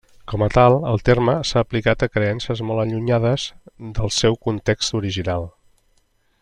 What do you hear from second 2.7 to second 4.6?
allunyades del seu